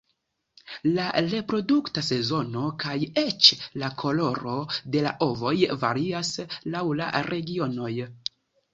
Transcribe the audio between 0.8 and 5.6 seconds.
La reprodukta sezono kaj eĉ la koloro de la ovoj